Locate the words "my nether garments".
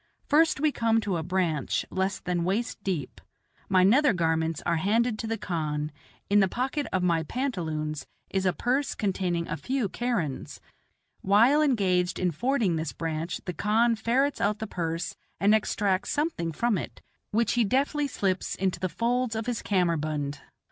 3.69-4.63